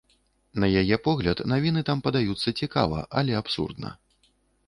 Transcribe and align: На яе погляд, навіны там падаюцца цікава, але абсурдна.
На 0.61 0.67
яе 0.81 0.97
погляд, 1.07 1.43
навіны 1.51 1.83
там 1.89 2.01
падаюцца 2.07 2.55
цікава, 2.63 3.05
але 3.21 3.35
абсурдна. 3.43 3.89